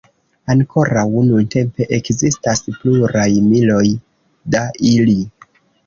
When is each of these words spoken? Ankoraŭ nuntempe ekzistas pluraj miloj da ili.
Ankoraŭ 0.53 1.03
nuntempe 1.27 1.87
ekzistas 1.99 2.65
pluraj 2.81 3.29
miloj 3.53 3.87
da 4.57 4.69
ili. 4.99 5.21